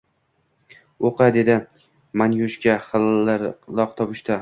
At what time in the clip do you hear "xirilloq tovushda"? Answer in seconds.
2.91-4.37